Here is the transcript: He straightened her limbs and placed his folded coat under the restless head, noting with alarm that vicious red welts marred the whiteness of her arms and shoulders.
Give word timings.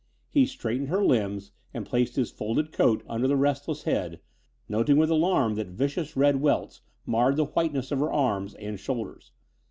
He 0.31 0.47
straightened 0.47 0.87
her 0.89 1.05
limbs 1.05 1.51
and 1.75 1.85
placed 1.85 2.15
his 2.15 2.31
folded 2.31 2.71
coat 2.71 3.03
under 3.07 3.27
the 3.27 3.35
restless 3.35 3.83
head, 3.83 4.19
noting 4.67 4.97
with 4.97 5.11
alarm 5.11 5.53
that 5.53 5.67
vicious 5.67 6.17
red 6.17 6.37
welts 6.41 6.81
marred 7.05 7.35
the 7.35 7.45
whiteness 7.45 7.91
of 7.91 7.99
her 7.99 8.11
arms 8.11 8.55
and 8.55 8.79
shoulders. 8.79 9.31